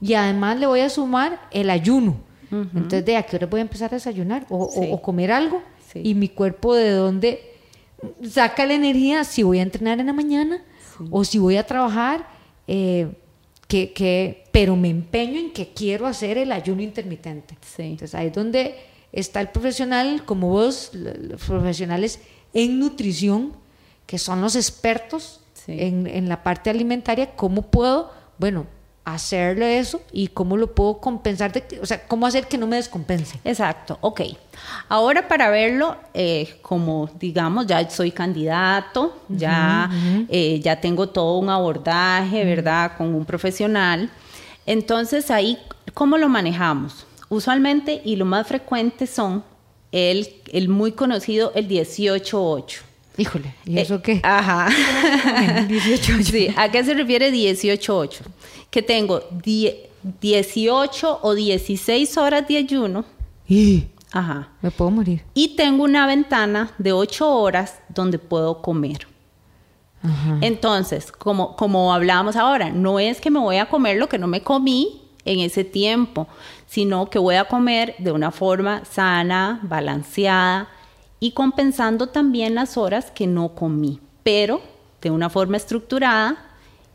Y 0.00 0.14
además 0.14 0.58
le 0.58 0.66
voy 0.66 0.80
a 0.80 0.88
sumar 0.90 1.40
el 1.50 1.70
ayuno. 1.70 2.16
Entonces, 2.50 3.04
¿de 3.04 3.16
a 3.16 3.22
qué 3.24 3.36
hora 3.36 3.46
voy 3.46 3.58
a 3.60 3.62
empezar 3.62 3.92
a 3.92 3.96
desayunar 3.96 4.46
o, 4.48 4.64
o- 4.64 4.70
Sí. 4.70 4.88
o 4.90 5.02
comer 5.02 5.30
algo? 5.32 5.62
Sí. 5.92 6.00
Y 6.02 6.14
mi 6.14 6.28
cuerpo 6.28 6.74
de 6.74 6.90
dónde 6.92 7.42
saca 8.28 8.64
la 8.64 8.74
energía 8.74 9.24
si 9.24 9.42
voy 9.42 9.58
a 9.58 9.62
entrenar 9.62 10.00
en 10.00 10.06
la 10.06 10.12
mañana 10.12 10.62
o 11.10 11.24
si 11.24 11.38
voy 11.38 11.56
a 11.56 11.66
trabajar, 11.66 12.26
eh, 12.66 13.08
que, 13.66 13.92
que- 13.92 14.44
pero 14.50 14.76
me 14.76 14.88
empeño 14.88 15.38
en 15.38 15.52
que 15.52 15.72
quiero 15.74 16.06
hacer 16.06 16.38
el 16.38 16.50
ayuno 16.52 16.80
intermitente. 16.82 17.56
Entonces 17.78 18.14
ahí 18.14 18.28
es 18.28 18.32
donde 18.32 18.74
está 19.12 19.40
el 19.40 19.48
profesional, 19.50 20.24
como 20.24 20.48
vos, 20.48 20.90
los 20.94 21.42
profesionales 21.44 22.18
en 22.54 22.78
nutrición, 22.78 23.52
que 24.06 24.18
son 24.18 24.40
los 24.40 24.56
expertos 24.56 25.40
en, 25.66 26.06
en 26.06 26.28
la 26.30 26.42
parte 26.42 26.70
alimentaria, 26.70 27.36
cómo 27.36 27.60
puedo, 27.62 28.10
bueno, 28.38 28.66
hacerle 29.04 29.78
eso 29.78 30.02
y 30.12 30.28
cómo 30.28 30.56
lo 30.58 30.74
puedo 30.74 30.98
compensar, 30.98 31.50
de 31.52 31.62
que- 31.66 31.80
o 31.80 31.86
sea, 31.86 32.06
cómo 32.06 32.26
hacer 32.26 32.46
que 32.46 32.58
no 32.58 32.66
me 32.66 32.76
descompense. 32.76 33.40
Exacto, 33.42 33.96
ok. 34.02 34.20
Ahora 34.88 35.26
para 35.28 35.48
verlo, 35.48 35.96
eh, 36.12 36.58
como 36.60 37.08
digamos, 37.18 37.66
ya 37.66 37.88
soy 37.88 38.10
candidato, 38.10 39.16
ya, 39.30 39.90
eh, 40.28 40.60
ya 40.62 40.78
tengo 40.80 41.08
todo 41.08 41.38
un 41.38 41.48
abordaje, 41.48 42.44
¿verdad? 42.44 42.92
Con 42.98 43.14
un 43.14 43.24
profesional. 43.24 44.10
Entonces 44.66 45.30
ahí, 45.30 45.58
¿cómo 45.94 46.18
lo 46.18 46.28
manejamos? 46.28 47.06
Usualmente 47.30 48.02
y 48.04 48.16
lo 48.16 48.26
más 48.26 48.46
frecuente 48.46 49.06
son 49.06 49.42
el, 49.90 50.28
el 50.52 50.68
muy 50.68 50.92
conocido, 50.92 51.52
el 51.54 51.66
18-8. 51.66 52.82
Híjole, 53.18 53.52
¿y 53.66 53.76
Eh, 53.76 53.82
eso 53.82 54.00
qué? 54.00 54.20
Ajá. 54.22 54.68
Bueno, 55.24 55.66
18 55.68 56.22
Sí, 56.22 56.48
¿a 56.56 56.70
qué 56.70 56.82
se 56.84 56.94
refiere 56.94 57.30
18-8? 57.32 58.22
Que 58.70 58.80
tengo 58.80 59.20
die- 59.44 59.90
18 60.20 61.18
o 61.22 61.34
16 61.34 62.16
horas 62.16 62.46
de 62.48 62.56
ayuno. 62.58 63.04
Y- 63.48 63.84
Ajá. 64.12 64.48
Me 64.62 64.70
puedo 64.70 64.90
morir. 64.90 65.22
Y 65.34 65.56
tengo 65.56 65.84
una 65.84 66.06
ventana 66.06 66.70
de 66.78 66.92
ocho 66.92 67.28
horas 67.30 67.80
donde 67.88 68.18
puedo 68.18 68.62
comer. 68.62 69.06
Ajá. 70.02 70.38
Entonces, 70.40 71.10
como, 71.12 71.56
como 71.56 71.92
hablábamos 71.92 72.36
ahora, 72.36 72.70
no 72.70 73.00
es 73.00 73.20
que 73.20 73.30
me 73.30 73.40
voy 73.40 73.56
a 73.56 73.68
comer 73.68 73.96
lo 73.98 74.08
que 74.08 74.16
no 74.18 74.28
me 74.28 74.42
comí 74.42 75.02
en 75.24 75.40
ese 75.40 75.64
tiempo, 75.64 76.28
sino 76.66 77.10
que 77.10 77.18
voy 77.18 77.34
a 77.34 77.44
comer 77.46 77.96
de 77.98 78.12
una 78.12 78.30
forma 78.30 78.84
sana, 78.84 79.58
balanceada 79.64 80.68
y 81.20 81.32
compensando 81.32 82.08
también 82.08 82.54
las 82.54 82.76
horas 82.76 83.10
que 83.10 83.26
no 83.26 83.54
comí, 83.54 84.00
pero 84.22 84.60
de 85.02 85.10
una 85.10 85.30
forma 85.30 85.56
estructurada 85.56 86.44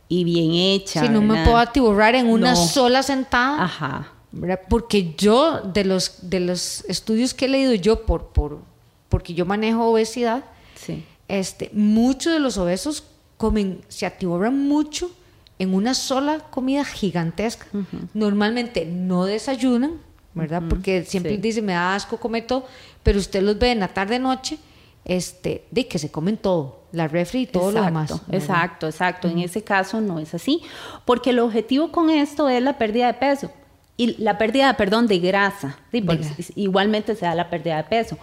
y 0.09 0.23
bien 0.23 0.53
hecha. 0.53 1.01
Si 1.01 1.09
no 1.09 1.21
me 1.21 1.43
puedo 1.43 1.57
atiborrar 1.57 2.15
en 2.15 2.27
una 2.29 2.51
No. 2.51 2.55
sola 2.55 3.03
sentada. 3.03 3.63
Ajá. 3.63 4.09
¿verdad? 4.35 4.61
Porque 4.67 5.13
yo, 5.15 5.61
de 5.61 5.85
los, 5.85 6.15
de 6.29 6.39
los 6.39 6.83
estudios 6.85 7.33
que 7.35 7.45
he 7.45 7.47
leído 7.49 7.73
yo, 7.75 8.03
por, 8.05 8.27
por, 8.29 8.59
porque 9.07 9.33
yo 9.35 9.45
manejo 9.45 9.85
obesidad, 9.85 10.43
Sí. 10.75 11.05
este, 11.27 11.69
muchos 11.73 12.33
de 12.33 12.39
los 12.39 12.57
obesos 12.57 13.03
comen, 13.37 13.81
se 13.89 14.05
atiborran 14.07 14.67
mucho 14.67 15.11
en 15.59 15.73
una 15.75 15.93
sola 15.93 16.39
comida 16.49 16.83
gigantesca. 16.83 17.67
Normalmente 18.15 18.85
no 18.85 19.25
desayunan, 19.25 19.93
¿verdad? 20.33 20.63
Porque 20.67 21.03
siempre 21.05 21.35
sí. 21.35 21.37
dicen, 21.41 21.65
me 21.65 21.73
da 21.73 21.93
asco 21.93 22.17
comer 22.17 22.47
todo, 22.47 22.65
pero 23.03 23.19
usted 23.19 23.41
los 23.43 23.59
ve 23.59 23.71
en 23.71 23.79
la 23.81 23.89
tarde 23.89 24.17
noche, 24.19 24.57
este, 25.05 25.65
de 25.71 25.87
que 25.87 25.99
se 25.99 26.09
comen 26.11 26.37
todo, 26.37 26.79
la 26.93 27.07
refri 27.07 27.41
y 27.41 27.45
todo 27.47 27.71
lo 27.71 27.79
demás. 27.85 28.09
¿verdad? 28.27 28.33
Exacto, 28.41 28.87
exacto. 28.87 29.27
En 29.27 29.39
ese 29.39 29.61
caso 29.63 29.99
no 30.01 30.19
es 30.19 30.33
así, 30.33 30.61
porque 31.05 31.31
el 31.31 31.39
objetivo 31.39 31.91
con 31.91 32.09
esto 32.09 32.47
es 32.49 32.61
la 32.63 32.77
pérdida 32.77 33.07
de 33.07 33.13
peso 33.15 33.51
y 33.97 34.15
la 34.21 34.37
pérdida, 34.37 34.75
perdón, 34.77 35.07
de 35.07 35.19
grasa. 35.19 35.77
Sí, 35.91 35.99
grasa. 36.01 36.35
igualmente 36.55 37.15
se 37.15 37.25
da 37.25 37.35
la 37.35 37.49
pérdida 37.49 37.77
de 37.77 37.83
peso, 37.83 38.17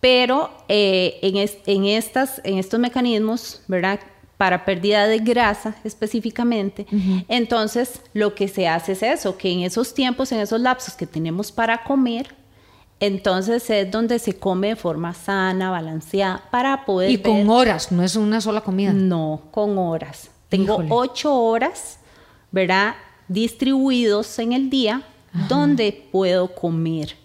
pero 0.00 0.50
eh, 0.68 1.18
en, 1.22 1.36
es- 1.36 1.58
en 1.66 1.84
estas, 1.86 2.40
en 2.44 2.58
estos 2.58 2.80
mecanismos, 2.80 3.60
¿verdad? 3.68 4.00
Para 4.38 4.64
pérdida 4.64 5.06
de 5.06 5.18
grasa 5.18 5.76
específicamente, 5.84 6.86
entonces 7.28 8.00
lo 8.14 8.34
que 8.34 8.48
se 8.48 8.66
hace 8.66 8.92
es 8.92 9.02
eso, 9.02 9.36
que 9.38 9.50
en 9.50 9.60
esos 9.60 9.94
tiempos, 9.94 10.32
en 10.32 10.40
esos 10.40 10.60
lapsos 10.60 10.94
que 10.94 11.06
tenemos 11.06 11.52
para 11.52 11.84
comer, 11.84 12.34
entonces 13.06 13.68
es 13.70 13.90
donde 13.90 14.18
se 14.18 14.38
come 14.38 14.68
de 14.68 14.76
forma 14.76 15.14
sana, 15.14 15.70
balanceada, 15.70 16.42
para 16.50 16.84
poder 16.84 17.10
Y 17.10 17.18
con 17.18 17.36
ver- 17.38 17.48
horas, 17.50 17.90
no 17.92 18.02
es 18.02 18.16
una 18.16 18.40
sola 18.40 18.60
comida. 18.60 18.92
no, 18.92 19.42
con 19.50 19.76
horas. 19.78 20.30
Tengo 20.48 20.74
Híjole. 20.74 20.88
ocho 20.90 21.34
horas, 21.34 21.98
¿verdad? 22.52 22.94
Distribuidos 23.28 24.38
en 24.38 24.52
el 24.52 24.70
día 24.70 25.02
donde 25.48 26.06
puedo 26.12 26.54
comer, 26.54 27.16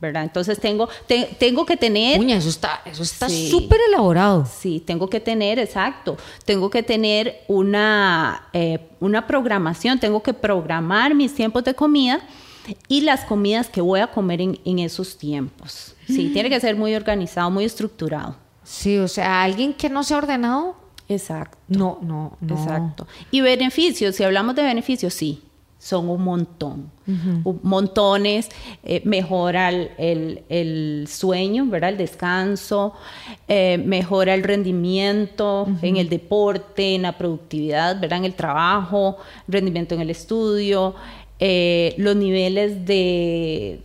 ¿verdad? 0.00 0.22
Entonces 0.22 0.60
tengo, 0.60 0.88
te- 1.08 1.36
tengo 1.38 1.66
que 1.66 1.76
tener... 1.76 2.16
Puña, 2.18 2.36
eso 2.36 2.48
está 2.48 2.80
eso 2.84 3.02
está 3.02 3.28
Sí. 3.28 3.50
súper 3.50 3.80
elaborado. 3.88 4.46
Sí, 4.46 4.80
tengo 4.86 5.08
que 5.10 5.18
tener, 5.20 5.58
exacto, 5.58 6.16
tengo 6.44 6.70
que 6.70 6.82
tener 6.84 7.42
una, 7.48 8.48
eh, 8.52 8.78
una 9.00 9.26
programación, 9.26 9.98
tengo 9.98 10.22
que 10.22 10.32
programar 10.32 11.14
mis 11.14 11.34
tiempos 11.34 11.64
de 11.64 11.74
comida 11.74 12.20
y 12.88 13.02
las 13.02 13.24
comidas 13.24 13.68
que 13.68 13.80
voy 13.80 14.00
a 14.00 14.08
comer 14.08 14.40
en, 14.40 14.58
en 14.64 14.78
esos 14.78 15.16
tiempos. 15.18 15.94
Sí, 16.06 16.30
tiene 16.32 16.48
que 16.50 16.60
ser 16.60 16.76
muy 16.76 16.94
organizado, 16.94 17.50
muy 17.50 17.64
estructurado. 17.64 18.36
Sí, 18.64 18.98
o 18.98 19.08
sea, 19.08 19.42
alguien 19.42 19.74
que 19.74 19.88
no 19.88 20.02
se 20.04 20.14
ha 20.14 20.18
ordenado, 20.18 20.76
Exacto. 21.08 21.56
no, 21.68 21.98
no, 22.02 22.36
no. 22.40 22.54
Exacto. 22.54 23.06
Y 23.30 23.40
beneficios, 23.40 24.14
si 24.16 24.24
hablamos 24.24 24.54
de 24.56 24.62
beneficios, 24.62 25.14
sí, 25.14 25.42
son 25.78 26.08
un 26.08 26.22
montón. 26.24 26.90
Montones, 27.62 28.48
eh, 28.82 29.02
mejora 29.04 29.68
el, 29.68 29.90
el- 29.98 30.42
el 30.48 31.06
sueño, 31.08 31.66
¿verdad? 31.66 31.90
El 31.90 31.98
descanso, 31.98 32.94
eh, 33.48 33.78
mejora 33.78 34.34
el 34.34 34.42
rendimiento 34.42 35.66
en 35.82 35.96
el 35.96 36.08
deporte, 36.08 36.94
en 36.94 37.02
la 37.02 37.16
productividad, 37.16 38.00
¿verdad? 38.00 38.18
En 38.18 38.24
el 38.24 38.34
trabajo, 38.34 39.18
rendimiento 39.48 39.94
en 39.94 40.00
el 40.00 40.10
estudio, 40.10 40.94
eh, 41.40 41.94
los 41.98 42.16
niveles 42.16 42.86
de 42.86 43.80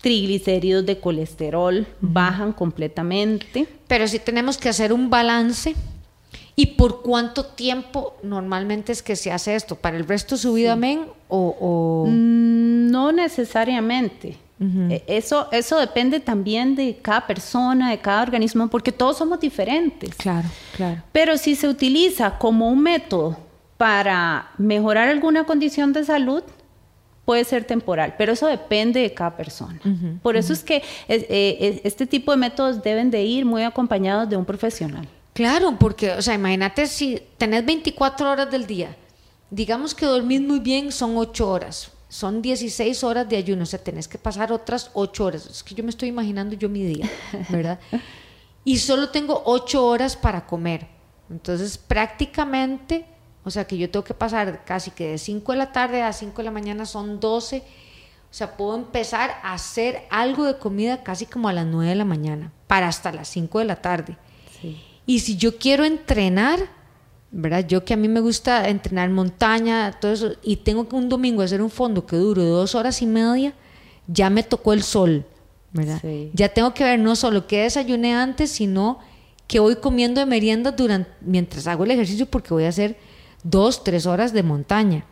triglicéridos 0.00 0.86
de 0.86 0.98
colesterol 0.98 1.86
bajan 2.00 2.52
completamente. 2.52 3.66
Pero 3.88 4.06
sí 4.06 4.18
tenemos 4.18 4.56
que 4.58 4.68
hacer 4.68 4.92
un 4.92 5.10
balance. 5.10 5.74
¿Y 6.58 6.66
por 6.66 7.02
cuánto 7.02 7.44
tiempo 7.44 8.16
normalmente 8.22 8.90
es 8.92 9.02
que 9.02 9.14
se 9.16 9.30
hace 9.30 9.54
esto? 9.54 9.74
¿Para 9.76 9.96
el 9.96 10.06
resto 10.06 10.36
de 10.36 10.40
su 10.40 10.54
vida, 10.54 10.74
men? 10.76 11.00
¿O, 11.28 11.54
o- 11.60 12.06
Mm, 12.08 12.90
No 12.90 13.12
necesariamente. 13.12 14.38
Eh, 14.88 15.02
Eso, 15.06 15.48
eso 15.52 15.78
depende 15.78 16.18
también 16.18 16.76
de 16.76 16.96
cada 17.02 17.26
persona, 17.26 17.90
de 17.90 17.98
cada 17.98 18.22
organismo, 18.22 18.68
porque 18.68 18.90
todos 18.90 19.18
somos 19.18 19.38
diferentes. 19.38 20.14
Claro, 20.14 20.48
claro. 20.74 21.02
Pero 21.12 21.36
si 21.36 21.56
se 21.56 21.68
utiliza 21.68 22.38
como 22.38 22.70
un 22.70 22.82
método 22.82 23.36
para 23.76 24.48
mejorar 24.56 25.08
alguna 25.08 25.44
condición 25.44 25.92
de 25.92 26.04
salud, 26.04 26.42
puede 27.26 27.44
ser 27.44 27.64
temporal, 27.64 28.14
pero 28.16 28.32
eso 28.32 28.46
depende 28.46 29.00
de 29.00 29.12
cada 29.12 29.36
persona. 29.36 29.78
Por 30.22 30.36
eso 30.36 30.54
es 30.54 30.62
que 30.64 30.76
es- 31.08 31.26
eh, 31.28 31.58
es- 31.60 31.80
este 31.84 32.06
tipo 32.06 32.30
de 32.30 32.38
métodos 32.38 32.82
deben 32.82 33.10
de 33.10 33.22
ir 33.24 33.44
muy 33.44 33.62
acompañados 33.64 34.30
de 34.30 34.36
un 34.38 34.44
profesional. 34.46 35.06
Claro, 35.34 35.76
porque, 35.78 36.12
o 36.12 36.22
sea, 36.22 36.32
imagínate 36.34 36.86
si 36.86 37.20
tenés 37.36 37.66
24 37.66 38.30
horas 38.30 38.50
del 38.50 38.66
día, 38.66 38.96
digamos 39.50 39.94
que 39.94 40.06
dormís 40.06 40.40
muy 40.40 40.60
bien, 40.60 40.90
son 40.92 41.16
8 41.18 41.50
horas, 41.50 41.90
son 42.08 42.40
16 42.40 43.04
horas 43.04 43.28
de 43.28 43.36
ayuno, 43.36 43.64
o 43.64 43.66
sea, 43.66 43.82
tenés 43.82 44.08
que 44.08 44.16
pasar 44.18 44.50
otras 44.52 44.90
8 44.94 45.24
horas. 45.26 45.46
Es 45.46 45.62
que 45.62 45.74
yo 45.74 45.82
me 45.84 45.90
estoy 45.90 46.08
imaginando 46.08 46.54
yo 46.54 46.68
mi 46.70 46.84
día, 46.84 47.10
¿verdad? 47.50 47.78
y 48.64 48.78
solo 48.78 49.08
tengo 49.10 49.42
8 49.46 49.84
horas 49.84 50.16
para 50.16 50.46
comer. 50.46 50.86
Entonces, 51.28 51.76
prácticamente, 51.76 53.04
o 53.46 53.50
sea, 53.50 53.64
que 53.64 53.78
yo 53.78 53.88
tengo 53.88 54.02
que 54.02 54.12
pasar 54.12 54.64
casi 54.64 54.90
que 54.90 55.12
de 55.12 55.18
5 55.18 55.52
de 55.52 55.58
la 55.58 55.70
tarde 55.70 56.02
a 56.02 56.12
5 56.12 56.36
de 56.36 56.42
la 56.42 56.50
mañana 56.50 56.84
son 56.84 57.20
12. 57.20 57.58
O 58.28 58.34
sea, 58.34 58.56
puedo 58.56 58.74
empezar 58.74 59.30
a 59.44 59.54
hacer 59.54 60.02
algo 60.10 60.46
de 60.46 60.58
comida 60.58 61.04
casi 61.04 61.26
como 61.26 61.48
a 61.48 61.52
las 61.52 61.64
9 61.64 61.90
de 61.90 61.94
la 61.94 62.04
mañana, 62.04 62.52
para 62.66 62.88
hasta 62.88 63.12
las 63.12 63.28
5 63.28 63.60
de 63.60 63.64
la 63.64 63.76
tarde. 63.76 64.18
Y 65.06 65.20
si 65.20 65.36
yo 65.36 65.58
quiero 65.58 65.84
entrenar, 65.84 66.58
¿verdad? 67.30 67.64
Yo 67.68 67.84
que 67.84 67.94
a 67.94 67.96
mí 67.96 68.08
me 68.08 68.18
gusta 68.18 68.68
entrenar 68.68 69.10
montaña, 69.10 69.92
todo 69.92 70.12
eso, 70.12 70.32
y 70.42 70.56
tengo 70.56 70.88
que 70.88 70.96
un 70.96 71.08
domingo 71.08 71.40
hacer 71.42 71.62
un 71.62 71.70
fondo 71.70 72.04
que 72.04 72.16
dure 72.16 72.42
dos 72.42 72.74
horas 72.74 73.00
y 73.00 73.06
media, 73.06 73.54
ya 74.08 74.28
me 74.28 74.42
tocó 74.42 74.72
el 74.72 74.82
sol, 74.82 75.24
¿verdad? 75.72 76.00
Sí. 76.02 76.32
Ya 76.34 76.48
tengo 76.48 76.74
que 76.74 76.82
ver 76.82 76.98
no 76.98 77.14
solo 77.14 77.46
qué 77.46 77.62
desayuné 77.62 78.16
antes, 78.16 78.50
sino 78.50 78.98
que 79.46 79.60
voy 79.60 79.76
comiendo 79.76 80.18
de 80.18 80.26
merienda 80.26 80.72
durante, 80.72 81.08
mientras 81.20 81.68
hago 81.68 81.84
el 81.84 81.92
ejercicio, 81.92 82.26
porque 82.26 82.52
voy 82.52 82.64
a 82.64 82.70
hacer 82.70 82.96
dos, 83.50 83.84
tres 83.84 84.06
horas 84.06 84.32
de 84.32 84.42
montaña, 84.42 85.04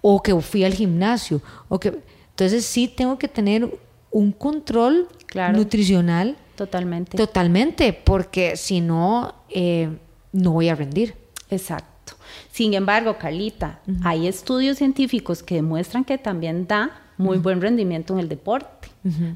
o 0.00 0.22
que 0.22 0.38
fui 0.40 0.64
al 0.64 0.74
gimnasio, 0.74 1.40
o 1.68 1.78
que... 1.78 2.00
Entonces 2.30 2.64
sí 2.64 2.88
tengo 2.88 3.18
que 3.18 3.28
tener 3.28 3.78
un 4.10 4.32
control 4.32 5.08
Claro. 5.26 5.56
nutricional 5.58 6.36
Totalmente. 6.56 7.16
Totalmente, 7.16 7.92
porque 7.94 8.54
si 8.54 8.82
no, 8.82 9.34
eh, 9.48 9.88
no 10.32 10.52
voy 10.52 10.68
a 10.68 10.74
rendir. 10.74 11.14
Exacto. 11.48 12.16
Sin 12.52 12.74
embargo, 12.74 13.16
Carlita, 13.18 13.80
hay 14.04 14.26
estudios 14.26 14.76
científicos 14.76 15.42
que 15.42 15.54
demuestran 15.54 16.04
que 16.04 16.18
también 16.18 16.66
da 16.66 16.90
muy 17.20 17.38
buen 17.38 17.60
rendimiento 17.60 18.14
en 18.14 18.20
el 18.20 18.28
deporte. 18.28 18.88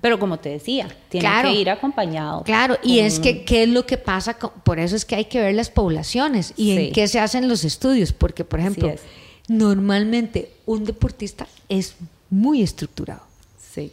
Pero 0.03 0.19
como 0.19 0.39
te 0.39 0.51
decía, 0.51 0.89
tiene 1.09 1.25
Claro. 1.27 1.49
que 1.51 1.55
ir 1.59 1.71
acompañado. 1.71 2.43
Claro, 2.43 2.77
y 2.83 2.97
con- 2.99 3.07
es 3.07 3.19
que, 3.19 3.45
¿qué 3.45 3.63
es 3.63 3.69
lo 3.71 3.87
que 3.87 3.97
pasa? 3.97 4.35
con- 4.35 4.51
por 4.63 4.79
eso 4.79 4.95
es 4.95 5.05
que 5.07 5.15
hay 5.15 5.25
que 5.25 5.41
ver 5.41 5.55
las 5.55 5.71
poblaciones 5.71 6.53
y 6.57 6.75
Sí. 6.75 6.79
en 6.87 6.93
qué 6.93 7.09
se 7.09 7.19
hacen 7.19 7.49
los 7.49 7.65
estudios, 7.65 8.13
porque, 8.13 8.45
por 8.45 8.61
ejemplo, 8.61 8.93
normalmente 9.49 10.51
un 10.67 10.85
deportista 10.85 11.47
es 11.69 11.95
muy 12.31 12.63
estructurado. 12.63 13.23
Sí. 13.73 13.93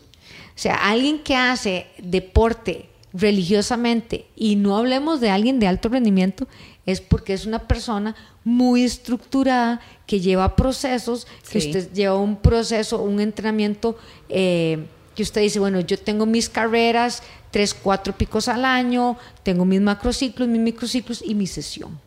O 0.55 0.59
sea, 0.61 0.75
alguien 0.75 1.19
que 1.23 1.35
hace 1.35 1.87
deporte 1.97 2.89
religiosamente 3.13 4.25
y 4.35 4.55
no 4.55 4.77
hablemos 4.77 5.19
de 5.19 5.29
alguien 5.29 5.59
de 5.59 5.67
alto 5.67 5.89
rendimiento, 5.89 6.47
es 6.85 7.01
porque 7.01 7.33
es 7.33 7.45
una 7.45 7.67
persona 7.67 8.15
muy 8.43 8.83
estructurada 8.83 9.81
que 10.07 10.19
lleva 10.19 10.55
procesos, 10.55 11.27
que 11.49 11.59
usted 11.59 11.91
lleva 11.93 12.17
un 12.17 12.37
proceso, 12.37 13.01
un 13.01 13.19
entrenamiento 13.19 13.97
eh, 14.29 14.85
que 15.15 15.23
usted 15.23 15.41
dice, 15.41 15.59
bueno, 15.59 15.79
yo 15.81 15.99
tengo 15.99 16.25
mis 16.25 16.49
carreras, 16.49 17.21
tres, 17.51 17.73
cuatro 17.73 18.13
picos 18.13 18.47
al 18.47 18.65
año, 18.65 19.17
tengo 19.43 19.65
mis 19.65 19.81
macrociclos, 19.81 20.47
mis 20.47 20.61
microciclos 20.61 21.21
y 21.25 21.35
mi 21.35 21.47
sesión. 21.47 21.99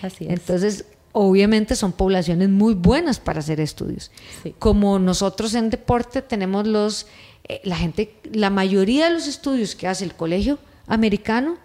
Así 0.00 0.24
es. 0.24 0.30
Entonces, 0.30 0.84
obviamente 1.12 1.76
son 1.76 1.92
poblaciones 1.92 2.48
muy 2.48 2.74
buenas 2.74 3.20
para 3.20 3.40
hacer 3.40 3.60
estudios. 3.60 4.10
Sí. 4.42 4.54
Como 4.58 4.98
nosotros 4.98 5.54
en 5.54 5.70
deporte 5.70 6.22
tenemos 6.22 6.66
los, 6.66 7.06
eh, 7.48 7.60
la 7.64 7.76
gente, 7.76 8.14
la 8.32 8.50
mayoría 8.50 9.06
de 9.06 9.14
los 9.14 9.26
estudios 9.26 9.74
que 9.74 9.88
hace 9.88 10.04
el 10.04 10.14
colegio 10.14 10.58
americano 10.86 11.56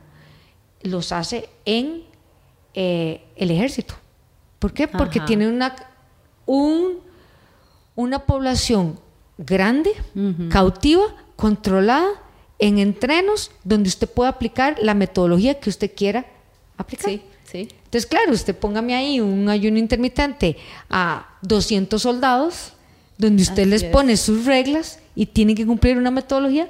los 0.81 1.11
hace 1.11 1.49
en 1.65 2.03
eh, 2.73 3.21
el 3.35 3.51
ejército. 3.51 3.95
¿Por 4.59 4.73
qué? 4.73 4.87
Porque 4.87 5.19
Ajá. 5.19 5.27
tiene 5.27 5.47
una, 5.47 5.75
un, 6.45 6.99
una 7.95 8.19
población 8.25 8.99
grande, 9.37 9.91
cautiva, 10.49 11.03
controlada 11.35 12.07
en 12.59 12.79
entrenos 12.79 13.51
donde 13.63 13.89
usted 13.89 14.09
pueda 14.09 14.29
aplicar 14.31 14.77
la 14.81 14.95
metodología 14.95 15.59
que 15.59 15.69
usted 15.69 15.91
quiera 15.95 16.25
aplicar. 16.75 17.11
Sí, 17.11 17.21
sí. 17.43 17.67
Entonces, 17.85 18.07
claro, 18.07 18.31
usted 18.31 18.55
póngame 18.55 18.95
ahí 18.95 19.19
un 19.19 19.47
ayuno 19.47 19.77
intermitente 19.77 20.57
a 20.89 21.27
200 21.43 22.01
soldados, 22.01 22.73
donde 23.17 23.43
usted 23.43 23.61
Así 23.63 23.69
les 23.69 23.83
es. 23.83 23.91
pone 23.91 24.17
sus 24.17 24.45
reglas 24.45 24.99
y 25.17 25.25
tienen 25.25 25.55
que 25.55 25.65
cumplir 25.65 25.97
una 25.97 26.11
metodología. 26.11 26.69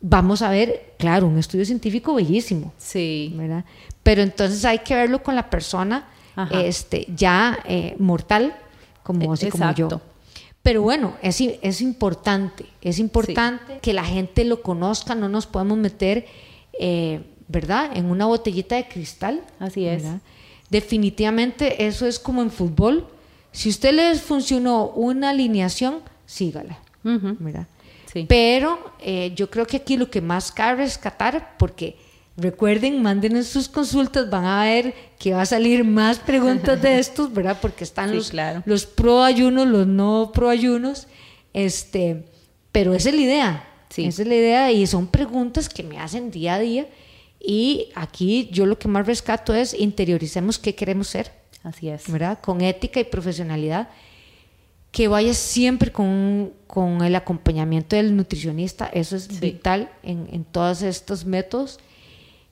Vamos 0.00 0.42
a 0.42 0.50
ver, 0.50 0.94
claro, 0.98 1.28
un 1.28 1.38
estudio 1.38 1.64
científico 1.64 2.12
bellísimo, 2.12 2.72
Sí. 2.76 3.32
¿verdad? 3.36 3.64
Pero 4.02 4.20
entonces 4.22 4.64
hay 4.64 4.80
que 4.80 4.96
verlo 4.96 5.22
con 5.22 5.36
la 5.36 5.48
persona 5.48 6.08
Ajá. 6.34 6.60
este, 6.60 7.06
ya 7.14 7.60
eh, 7.64 7.94
mortal, 8.00 8.56
como 9.04 9.32
así 9.32 9.48
como 9.48 9.72
yo. 9.76 10.00
Pero 10.64 10.82
bueno, 10.82 11.14
es, 11.22 11.40
es 11.40 11.80
importante, 11.80 12.66
es 12.80 12.98
importante 12.98 13.78
que 13.80 13.92
la 13.92 14.04
gente 14.04 14.44
lo 14.44 14.60
conozca, 14.60 15.14
no 15.14 15.28
nos 15.28 15.46
podemos 15.46 15.78
meter, 15.78 16.26
eh, 16.80 17.20
¿verdad?, 17.46 17.96
en 17.96 18.06
una 18.06 18.26
botellita 18.26 18.74
de 18.74 18.88
cristal. 18.88 19.40
Así 19.60 19.86
es. 19.86 20.02
¿verdad? 20.02 20.20
Definitivamente 20.68 21.86
eso 21.86 22.08
es 22.08 22.18
como 22.18 22.42
en 22.42 22.50
fútbol. 22.50 23.06
Si 23.52 23.68
usted 23.68 23.92
le 23.94 24.16
funcionó 24.16 24.86
una 24.88 25.30
alineación, 25.30 26.00
sígala, 26.26 26.78
Ujú. 27.04 27.36
¿verdad? 27.40 27.66
Sí. 28.12 28.26
Pero 28.28 28.78
eh, 29.00 29.32
yo 29.34 29.48
creo 29.50 29.66
que 29.66 29.78
aquí 29.78 29.96
lo 29.96 30.10
que 30.10 30.20
más 30.20 30.52
cabe 30.52 30.82
rescatar, 30.84 31.56
porque 31.58 31.96
recuerden, 32.36 33.02
mándenos 33.02 33.46
sus 33.46 33.68
consultas, 33.68 34.28
van 34.30 34.44
a 34.44 34.64
ver 34.64 34.94
que 35.18 35.32
va 35.34 35.42
a 35.42 35.46
salir 35.46 35.84
más 35.84 36.18
preguntas 36.18 36.80
de 36.80 36.98
estos, 36.98 37.32
¿verdad? 37.32 37.58
Porque 37.60 37.84
están 37.84 38.10
Sí, 38.10 38.16
los, 38.16 38.30
claro. 38.30 38.62
los 38.66 38.86
pro 38.86 39.22
ayunos, 39.22 39.66
los 39.66 39.86
no 39.86 40.30
pro 40.34 40.48
ayunos, 40.50 41.08
este, 41.52 42.24
pero 42.70 42.94
esa 42.94 43.10
es 43.10 43.14
la 43.14 43.20
idea, 43.22 43.68
Sí. 43.90 44.04
esa 44.06 44.22
es 44.22 44.28
la 44.28 44.34
idea 44.34 44.72
y 44.72 44.86
son 44.86 45.06
preguntas 45.06 45.68
que 45.68 45.82
me 45.82 45.98
hacen 45.98 46.30
día 46.30 46.54
a 46.54 46.58
día 46.58 46.86
y 47.38 47.88
aquí 47.94 48.48
yo 48.50 48.64
lo 48.64 48.78
que 48.78 48.88
más 48.88 49.06
rescato 49.06 49.52
es 49.54 49.74
interioricemos 49.74 50.58
qué 50.58 50.74
queremos 50.74 51.08
ser, 51.08 51.30
Así 51.62 51.88
es. 51.90 52.10
¿verdad? 52.10 52.38
Con 52.40 52.60
ética 52.62 53.00
y 53.00 53.04
profesionalidad, 53.04 53.88
que 54.92 55.08
vaya 55.08 55.34
siempre 55.34 55.90
con, 55.90 56.52
con 56.68 57.02
el 57.02 57.16
acompañamiento 57.16 57.96
del 57.96 58.14
nutricionista, 58.14 58.86
eso 58.86 59.16
es 59.16 59.24
Sí. 59.24 59.38
vital 59.40 59.90
en, 60.04 60.28
en 60.30 60.44
todos 60.44 60.82
estos 60.82 61.24
métodos, 61.24 61.80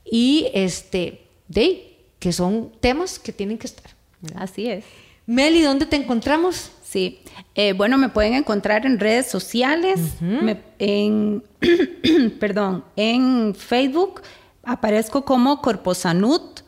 y 0.04 0.49
este, 0.54 1.23
de 1.49 1.97
que 2.18 2.32
son 2.32 2.73
temas 2.80 3.18
que 3.18 3.32
tienen 3.32 3.59
que 3.59 3.66
estar. 3.68 3.90
¿verdad? 4.20 4.42
Así 4.42 4.66
es. 4.68 4.85
Meli, 5.26 5.61
¿dónde 5.62 5.87
te 5.87 5.97
encontramos? 5.97 6.73
Sí, 6.82 7.20
Eh, 7.54 7.73
bueno, 7.75 7.97
me 7.99 8.09
pueden 8.09 8.35
encontrar 8.35 8.85
en 8.85 8.99
redes 8.99 9.30
sociales, 9.30 10.00
me- 10.20 10.61
en, 10.80 11.44
perdón, 12.40 12.85
en 12.97 13.54
Facebook 13.54 14.23
aparezco 14.64 15.25
como 15.25 15.61
Corposanut, 15.62 16.61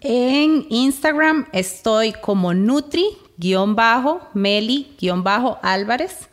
en 0.00 0.66
Instagram 0.68 1.46
estoy 1.52 2.12
como 2.12 2.52
Nutri-Meli-Álvarez 3.38 6.28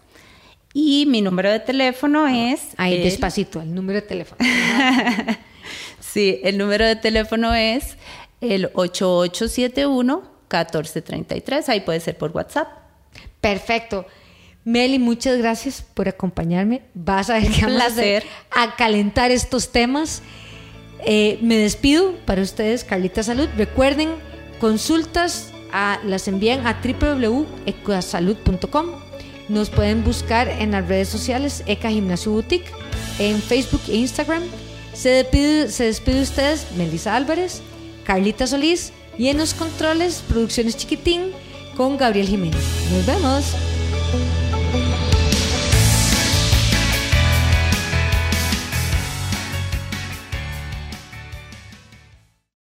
y 0.74 1.05
mi 1.05 1.22
número 1.22 1.51
de 1.51 1.60
teléfono 1.60 2.27
es... 2.27 2.69
Ahí, 2.77 2.95
el- 2.95 3.03
despacito, 3.03 3.62
el 3.62 3.74
número 3.74 4.01
de 4.01 4.07
teléfono. 4.07 4.39
Sí, 6.00 6.39
el 6.43 6.57
número 6.60 6.86
de 6.86 6.95
teléfono 6.95 7.55
es 7.55 7.98
el 8.39 8.72
8871-1433, 8.74 11.69
ahí 11.69 11.79
puede 11.81 12.00
ser 12.01 12.17
por 12.17 12.31
WhatsApp. 12.31 12.67
Perfecto. 13.41 14.05
Meli, 14.65 15.00
muchas 15.00 15.38
gracias 15.38 15.83
por 15.93 16.07
acompañarme. 16.07 16.83
Vas 16.93 17.29
a 17.31 17.39
ver 17.39 17.50
que 17.51 17.62
vamos 17.65 17.81
a 17.81 17.86
placer. 17.88 18.24
a 18.51 18.75
calentar 18.75 19.31
estos 19.31 19.72
temas. 19.72 20.22
Eh, 21.05 21.38
me 21.41 21.55
despido 21.57 22.13
para 22.25 22.41
ustedes, 22.41 22.83
Carlita 22.83 23.24
Salud. 23.24 23.48
Recuerden, 23.57 24.10
consultas 24.60 25.51
las 26.03 26.27
envían 26.27 26.67
a 26.67 26.81
www.ecuasalud.com. 26.81 28.86
Nos 29.49 29.69
pueden 29.69 30.03
buscar 30.03 30.47
en 30.47 30.71
las 30.71 30.88
redes 30.88 31.09
sociales 31.09 31.63
Eca 31.65 31.89
Gimnasio 31.89 32.31
Boutique, 32.31 32.71
en 33.19 33.41
Facebook 33.41 33.81
e 33.89 33.95
Instagram. 33.95 34.43
Se 34.93 35.09
despide, 35.09 35.69
se 35.69 36.21
ustedes, 36.21 36.67
Melissa 36.77 37.15
Álvarez, 37.15 37.62
Carlita 38.05 38.47
Solís 38.47 38.93
y 39.17 39.27
en 39.27 39.38
los 39.38 39.53
controles, 39.53 40.23
Producciones 40.27 40.77
Chiquitín 40.77 41.31
con 41.75 41.97
Gabriel 41.97 42.27
Jiménez. 42.27 42.62
Nos 42.91 43.05
vemos. 43.05 43.72